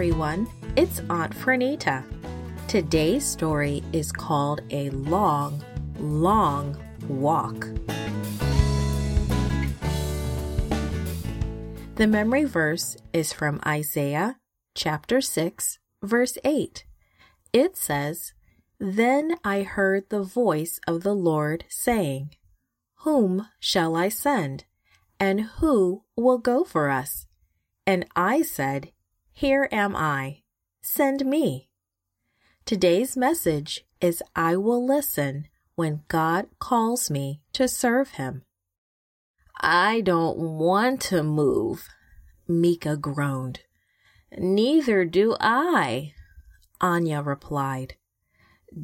everyone. 0.00 0.48
It's 0.76 1.02
Aunt 1.10 1.34
Fernita. 1.34 2.02
Today's 2.68 3.22
story 3.22 3.84
is 3.92 4.10
called 4.10 4.62
A 4.70 4.88
Long, 4.88 5.62
Long 5.98 6.74
Walk. 7.06 7.68
The 11.96 12.06
memory 12.06 12.44
verse 12.44 12.96
is 13.12 13.34
from 13.34 13.60
Isaiah 13.66 14.38
chapter 14.74 15.20
6, 15.20 15.78
verse 16.02 16.38
8. 16.44 16.86
It 17.52 17.76
says, 17.76 18.32
Then 18.78 19.36
I 19.44 19.64
heard 19.64 20.08
the 20.08 20.22
voice 20.22 20.80
of 20.86 21.02
the 21.02 21.14
Lord 21.14 21.66
saying, 21.68 22.30
Whom 23.00 23.48
shall 23.58 23.94
I 23.96 24.08
send? 24.08 24.64
And 25.18 25.42
who 25.58 26.04
will 26.16 26.38
go 26.38 26.64
for 26.64 26.88
us? 26.88 27.26
And 27.86 28.06
I 28.16 28.40
said, 28.40 28.92
Here 29.40 29.70
am 29.72 29.96
I. 29.96 30.42
Send 30.82 31.24
me. 31.24 31.70
Today's 32.66 33.16
message 33.16 33.86
is 33.98 34.22
I 34.36 34.56
will 34.56 34.86
listen 34.86 35.48
when 35.76 36.02
God 36.08 36.48
calls 36.58 37.10
me 37.10 37.40
to 37.54 37.66
serve 37.66 38.10
Him. 38.20 38.42
I 39.58 40.02
don't 40.02 40.36
want 40.36 41.00
to 41.08 41.22
move, 41.22 41.88
Mika 42.46 42.98
groaned. 42.98 43.60
Neither 44.36 45.06
do 45.06 45.38
I, 45.40 46.12
Anya 46.78 47.22
replied. 47.22 47.94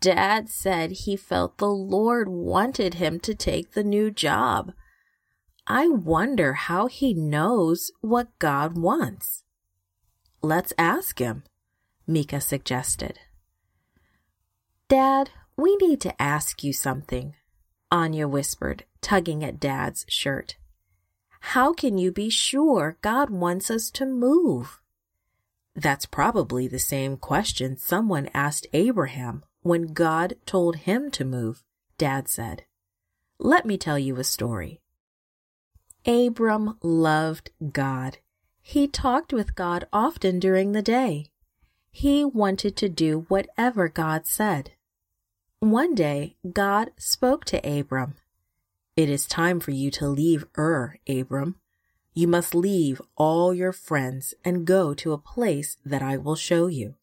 Dad 0.00 0.48
said 0.48 0.92
he 0.92 1.14
felt 1.14 1.58
the 1.58 1.66
Lord 1.68 2.26
wanted 2.26 2.94
him 2.94 3.20
to 3.20 3.34
take 3.34 3.72
the 3.72 3.84
new 3.84 4.10
job. 4.10 4.72
I 5.66 5.88
wonder 5.88 6.54
how 6.54 6.86
he 6.86 7.12
knows 7.12 7.92
what 8.00 8.38
God 8.38 8.78
wants. 8.78 9.44
Let's 10.48 10.72
ask 10.78 11.18
him, 11.18 11.42
Mika 12.06 12.40
suggested. 12.40 13.18
Dad, 14.88 15.28
we 15.58 15.76
need 15.76 16.00
to 16.00 16.22
ask 16.22 16.64
you 16.64 16.72
something, 16.72 17.34
Anya 17.90 18.26
whispered, 18.26 18.84
tugging 19.02 19.44
at 19.44 19.60
Dad's 19.60 20.06
shirt. 20.08 20.56
How 21.52 21.74
can 21.74 21.98
you 21.98 22.10
be 22.10 22.30
sure 22.30 22.96
God 23.02 23.28
wants 23.28 23.70
us 23.70 23.90
to 23.90 24.06
move? 24.06 24.80
That's 25.76 26.06
probably 26.06 26.66
the 26.66 26.78
same 26.78 27.18
question 27.18 27.76
someone 27.76 28.30
asked 28.32 28.66
Abraham 28.72 29.44
when 29.60 29.92
God 29.92 30.36
told 30.46 30.76
him 30.76 31.10
to 31.10 31.26
move, 31.26 31.62
Dad 31.98 32.26
said. 32.26 32.64
Let 33.38 33.66
me 33.66 33.76
tell 33.76 33.98
you 33.98 34.16
a 34.16 34.24
story. 34.24 34.80
Abram 36.06 36.78
loved 36.82 37.50
God. 37.70 38.16
He 38.70 38.86
talked 38.86 39.32
with 39.32 39.54
God 39.54 39.86
often 39.94 40.38
during 40.38 40.72
the 40.72 40.82
day. 40.82 41.28
He 41.90 42.22
wanted 42.22 42.76
to 42.76 42.90
do 42.90 43.24
whatever 43.28 43.88
God 43.88 44.26
said. 44.26 44.72
One 45.58 45.94
day, 45.94 46.36
God 46.52 46.90
spoke 46.98 47.46
to 47.46 47.66
Abram. 47.66 48.16
It 48.94 49.08
is 49.08 49.26
time 49.26 49.58
for 49.58 49.70
you 49.70 49.90
to 49.92 50.06
leave 50.06 50.44
Ur, 50.58 50.96
Abram. 51.08 51.56
You 52.12 52.28
must 52.28 52.54
leave 52.54 53.00
all 53.16 53.54
your 53.54 53.72
friends 53.72 54.34
and 54.44 54.66
go 54.66 54.92
to 54.92 55.14
a 55.14 55.24
place 55.32 55.78
that 55.82 56.02
I 56.02 56.18
will 56.18 56.36
show 56.36 56.66
you. 56.66 56.96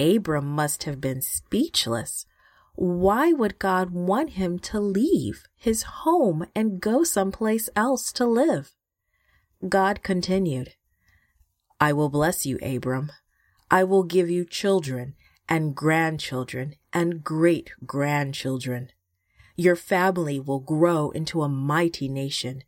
Abram 0.00 0.46
must 0.46 0.82
have 0.82 1.00
been 1.00 1.22
speechless. 1.22 2.26
Why 2.74 3.32
would 3.32 3.60
God 3.60 3.90
want 3.90 4.30
him 4.30 4.58
to 4.58 4.80
leave 4.80 5.44
his 5.54 5.84
home 6.02 6.46
and 6.52 6.80
go 6.80 7.04
someplace 7.04 7.68
else 7.76 8.12
to 8.14 8.26
live? 8.26 8.74
God 9.68 10.02
continued, 10.02 10.74
I 11.80 11.92
will 11.92 12.08
bless 12.08 12.46
you, 12.46 12.58
Abram. 12.62 13.12
I 13.70 13.84
will 13.84 14.02
give 14.02 14.28
you 14.28 14.44
children 14.44 15.14
and 15.48 15.74
grandchildren 15.74 16.76
and 16.92 17.24
great 17.24 17.72
grandchildren. 17.86 18.90
Your 19.56 19.76
family 19.76 20.40
will 20.40 20.60
grow 20.60 21.10
into 21.10 21.42
a 21.42 21.48
mighty 21.48 22.08
nation. 22.08 22.64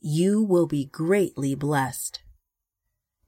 You 0.00 0.42
will 0.42 0.66
be 0.66 0.84
greatly 0.84 1.54
blessed. 1.54 2.22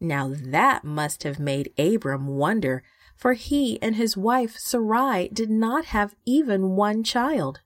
Now 0.01 0.33
that 0.35 0.85
must 0.85 1.23
have 1.23 1.39
made 1.39 1.73
Abram 1.79 2.27
wonder 2.27 2.83
for 3.17 3.35
he 3.35 3.81
and 3.81 3.97
his 3.97 4.17
wife 4.17 4.59
Sarai 4.59 5.29
did 5.33 5.51
not 5.51 5.87
have 5.87 6.15
even 6.25 6.71
one 6.77 7.03
child. 7.05 7.61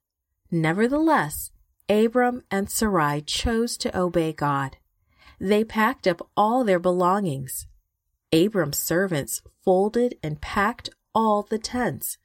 Nevertheless, 0.50 1.50
Abram 1.88 2.42
and 2.50 2.70
Sarai 2.70 3.22
chose 3.22 3.76
to 3.78 3.98
obey 3.98 4.32
God. 4.32 4.76
They 5.40 5.64
packed 5.64 6.06
up 6.06 6.28
all 6.36 6.64
their 6.64 6.78
belongings. 6.78 7.66
Abram's 8.32 8.78
servants 8.78 9.42
folded 9.64 10.16
and 10.22 10.40
packed 10.40 10.90
all 11.14 11.42
the 11.42 11.58
tents. 11.58 12.18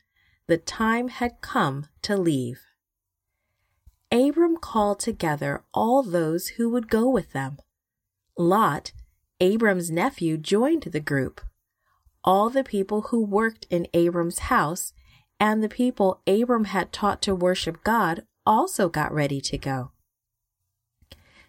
The 0.47 0.57
time 0.57 1.07
had 1.07 1.41
come 1.41 1.87
to 2.01 2.17
leave. 2.17 2.61
Abram 4.11 4.57
called 4.57 4.99
together 4.99 5.63
all 5.73 6.03
those 6.03 6.49
who 6.49 6.69
would 6.69 6.89
go 6.89 7.09
with 7.09 7.31
them. 7.31 7.57
Lot, 8.37 8.91
Abram's 9.39 9.89
nephew, 9.89 10.37
joined 10.37 10.83
the 10.83 10.99
group 10.99 11.41
all 12.23 12.49
the 12.49 12.63
people 12.63 13.01
who 13.03 13.23
worked 13.23 13.67
in 13.69 13.87
Abram's 13.93 14.39
house 14.39 14.93
and 15.39 15.61
the 15.61 15.69
people 15.69 16.21
Abram 16.25 16.65
had 16.65 16.93
taught 16.93 17.21
to 17.23 17.35
worship 17.35 17.83
God 17.83 18.23
also 18.45 18.87
got 18.89 19.13
ready 19.13 19.41
to 19.41 19.57
go. 19.57 19.91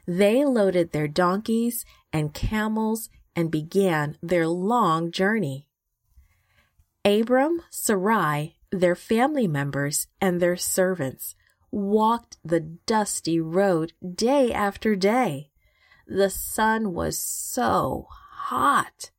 They 0.07 0.45
loaded 0.45 0.93
their 0.93 1.09
donkeys 1.09 1.85
and 2.13 2.35
camels 2.35 3.09
and 3.35 3.51
began 3.51 4.17
their 4.23 4.47
long 4.47 5.11
journey. 5.11 5.69
Abram, 7.05 7.63
Sarai, 7.71 8.57
their 8.71 8.95
family 8.95 9.47
members, 9.47 10.07
and 10.21 10.41
their 10.41 10.57
servants 10.57 11.35
walked 11.71 12.39
the 12.45 12.61
dusty 12.61 13.41
road 13.41 13.93
day 14.15 14.53
after 14.53 14.97
day. 14.97 15.51
The 16.07 16.31
sun 16.31 16.93
was 16.93 17.19
so 17.19 18.07
hot 18.11 19.11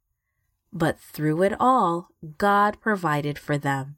but 0.75 0.99
through 0.99 1.41
it 1.41 1.53
all, 1.57 2.09
God 2.37 2.81
provided 2.81 3.39
for 3.39 3.57
them. 3.57 3.95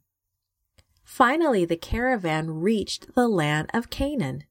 Finally, 1.04 1.64
the 1.64 1.76
caravan 1.76 2.50
reached 2.50 3.16
the 3.16 3.26
land 3.26 3.68
of 3.74 3.90
Canaan. 3.90 4.44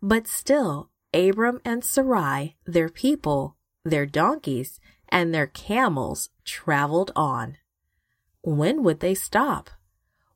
But 0.00 0.26
still, 0.26 0.90
Abram 1.14 1.60
and 1.64 1.84
Sarai, 1.84 2.56
their 2.66 2.88
people, 2.88 3.56
their 3.84 4.06
donkeys, 4.06 4.80
and 5.08 5.32
their 5.34 5.46
camels 5.46 6.30
traveled 6.44 7.12
on. 7.14 7.58
When 8.42 8.82
would 8.82 9.00
they 9.00 9.14
stop? 9.14 9.70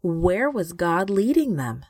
Where 0.02 0.50
was 0.50 0.72
God 0.72 1.10
leading 1.10 1.56
them? 1.56 1.84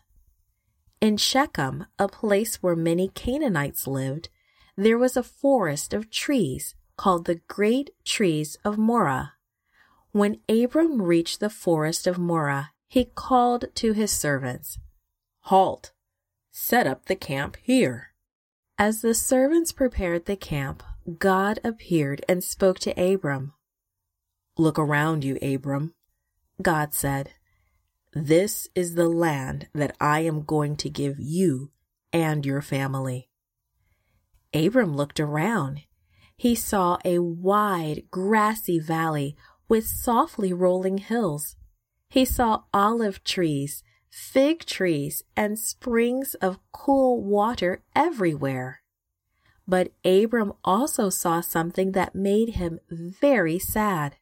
In 1.00 1.16
Shechem, 1.16 1.86
a 1.98 2.08
place 2.08 2.56
where 2.56 2.76
many 2.76 3.08
Canaanites 3.08 3.86
lived, 3.86 4.28
there 4.76 4.98
was 4.98 5.16
a 5.16 5.22
forest 5.22 5.94
of 5.94 6.10
trees 6.10 6.74
called 6.96 7.24
the 7.24 7.40
Great 7.48 7.90
Trees 8.04 8.58
of 8.64 8.76
Moreh. 8.76 9.32
When 10.12 10.40
Abram 10.48 11.00
reached 11.00 11.40
the 11.40 11.48
forest 11.48 12.06
of 12.06 12.18
Moreh, 12.18 12.70
he 12.88 13.04
called 13.04 13.66
to 13.76 13.92
his 13.92 14.10
servants, 14.10 14.78
Halt! 15.44 15.92
Set 16.50 16.86
up 16.86 17.06
the 17.06 17.16
camp 17.16 17.56
here. 17.62 18.08
As 18.80 19.02
the 19.02 19.12
servants 19.12 19.72
prepared 19.72 20.24
the 20.24 20.36
camp, 20.36 20.82
God 21.18 21.60
appeared 21.62 22.24
and 22.26 22.42
spoke 22.42 22.78
to 22.78 22.92
Abram. 22.92 23.52
Look 24.56 24.78
around 24.78 25.22
you, 25.22 25.36
Abram, 25.42 25.92
God 26.62 26.94
said. 26.94 27.32
This 28.14 28.68
is 28.74 28.94
the 28.94 29.10
land 29.10 29.68
that 29.74 29.94
I 30.00 30.20
am 30.20 30.44
going 30.44 30.76
to 30.76 30.88
give 30.88 31.16
you 31.18 31.72
and 32.10 32.46
your 32.46 32.62
family. 32.62 33.28
Abram 34.54 34.96
looked 34.96 35.20
around. 35.20 35.82
He 36.38 36.54
saw 36.54 36.96
a 37.04 37.18
wide, 37.18 38.04
grassy 38.10 38.78
valley 38.78 39.36
with 39.68 39.86
softly 39.86 40.54
rolling 40.54 40.96
hills. 40.96 41.54
He 42.08 42.24
saw 42.24 42.62
olive 42.72 43.24
trees, 43.24 43.82
fig 44.10 44.66
trees, 44.66 45.22
and 45.36 45.58
springs 45.58 46.34
of 46.34 46.58
cool 46.72 47.22
water 47.22 47.82
everywhere. 47.94 48.79
But 49.70 49.92
Abram 50.04 50.54
also 50.64 51.10
saw 51.10 51.40
something 51.40 51.92
that 51.92 52.12
made 52.12 52.56
him 52.56 52.80
very 52.90 53.60
sad. 53.60 54.16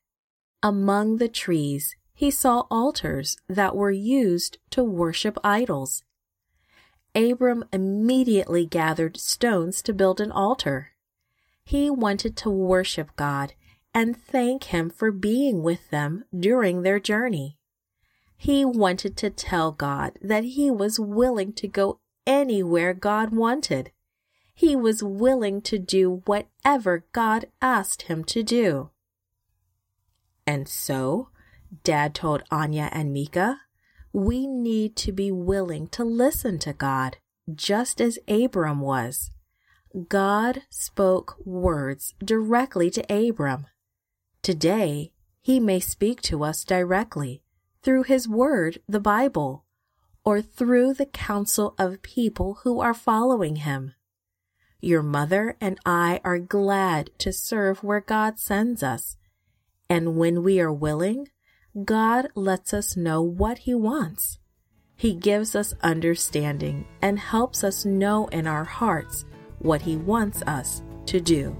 Among 0.63 1.17
the 1.17 1.29
trees, 1.29 1.97
he 2.13 2.31
saw 2.31 2.65
altars 2.71 3.39
that 3.49 3.75
were 3.75 3.91
used 3.91 4.59
to 4.73 4.85
worship 4.85 5.39
idols. 5.43 6.03
Abram 7.15 7.65
immediately 7.73 8.67
gathered 8.67 9.17
stones 9.17 9.81
to 9.85 9.95
build 9.95 10.21
an 10.21 10.31
altar. 10.31 10.93
He 11.65 11.89
wanted 11.89 12.37
to 12.37 12.51
worship 12.51 13.17
God 13.17 13.55
and 13.95 14.15
thank 14.15 14.65
him 14.65 14.91
for 14.91 15.11
being 15.11 15.63
with 15.63 15.89
them 15.89 16.27
during 16.39 16.83
their 16.83 17.01
journey. 17.01 17.57
He 18.37 18.67
wanted 18.67 19.17
to 19.17 19.31
tell 19.31 19.73
God 19.73 20.13
that 20.21 20.45
he 20.45 20.71
was 20.71 21.01
willing 21.01 21.55
to 21.55 21.67
go 21.67 22.01
anywhere 22.27 22.93
God 22.93 23.31
wanted. 23.31 23.93
He 24.59 24.75
was 24.75 25.05
willing 25.05 25.63
to 25.63 25.79
do 25.79 26.23
whatever 26.27 27.05
God 27.13 27.47
asked 27.63 28.03
him 28.03 28.25
to 28.25 28.43
do. 28.43 28.91
And 30.49 30.67
so, 30.69 31.29
Dad 31.85 32.13
told 32.13 32.43
Anya 32.51 32.89
and 32.91 33.13
Mika, 33.13 33.61
we 34.13 34.49
need 34.49 34.97
to 34.97 35.13
be 35.13 35.31
willing 35.31 35.87
to 35.91 36.03
listen 36.03 36.59
to 36.59 36.73
God, 36.73 37.19
just 37.55 38.01
as 38.01 38.19
Abram 38.27 38.81
was. 38.81 39.31
God 40.09 40.63
spoke 40.71 41.37
words 41.45 42.15
directly 42.19 42.91
to 42.91 43.03
Abram. 43.09 43.69
Today, 44.43 45.13
he 45.41 45.61
may 45.61 45.79
speak 45.79 46.21
to 46.23 46.43
us 46.43 46.65
directly 46.65 47.45
through 47.85 48.03
his 48.03 48.29
word, 48.29 48.81
the 48.89 48.99
Bible, 48.99 49.67
or 50.25 50.43
through 50.43 50.95
the 50.95 51.07
counsel 51.07 51.77
of 51.79 52.03
people 52.03 52.59
who 52.65 52.81
are 52.81 52.93
following 52.93 53.55
him. 53.55 53.95
Your 54.81 55.03
mother 55.03 55.57
and 55.61 55.77
I 55.85 56.21
are 56.23 56.39
glad 56.39 57.11
to 57.19 57.33
serve 57.33 57.83
where 57.83 58.01
God 58.01 58.39
sends 58.39 58.81
us. 58.81 59.17
And 59.91 60.17
when 60.17 60.45
we 60.45 60.61
are 60.61 60.73
willing, 60.73 61.27
God 61.85 62.29
lets 62.37 62.73
us 62.73 62.97
know 62.97 63.21
what 63.21 63.59
He 63.59 63.75
wants. 63.75 64.39
He 64.95 65.15
gives 65.15 65.57
us 65.57 65.75
understanding 65.83 66.87
and 67.03 67.19
helps 67.19 67.65
us 67.65 67.85
know 67.85 68.29
in 68.29 68.47
our 68.47 68.63
hearts 68.63 69.25
what 69.59 69.83
He 69.83 69.97
wants 69.97 70.43
us 70.43 70.81
to 71.07 71.21
do. 71.21 71.57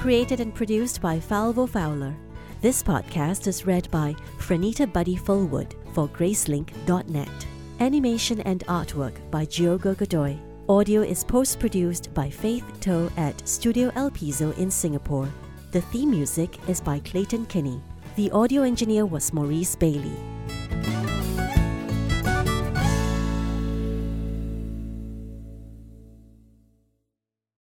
Created 0.00 0.40
and 0.40 0.52
produced 0.52 1.00
by 1.00 1.20
Falvo 1.20 1.68
Fowler. 1.68 2.16
This 2.62 2.82
podcast 2.82 3.46
is 3.46 3.64
read 3.64 3.88
by 3.92 4.16
Franita 4.38 4.92
Buddy 4.92 5.14
Fullwood 5.14 5.74
for 5.94 6.08
Gracelink.net. 6.08 7.57
Animation 7.80 8.40
and 8.40 8.66
artwork 8.66 9.14
by 9.30 9.44
Diogo 9.44 9.94
Godoy. 9.94 10.36
Audio 10.68 11.00
is 11.02 11.22
post 11.22 11.60
produced 11.60 12.12
by 12.12 12.28
Faith 12.28 12.64
Toe 12.80 13.08
at 13.16 13.48
Studio 13.48 13.92
El 13.94 14.10
Piso 14.10 14.50
in 14.54 14.68
Singapore. 14.68 15.28
The 15.70 15.80
theme 15.82 16.10
music 16.10 16.58
is 16.68 16.80
by 16.80 16.98
Clayton 16.98 17.46
Kinney. 17.46 17.80
The 18.16 18.32
audio 18.32 18.62
engineer 18.62 19.06
was 19.06 19.32
Maurice 19.32 19.76
Bailey. 19.76 20.16